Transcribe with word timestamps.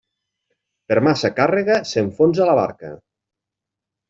Per 0.91 0.97
massa 1.07 1.31
càrrega 1.41 1.75
s'enfonsa 1.91 2.49
la 2.53 2.57
barca. 2.63 2.93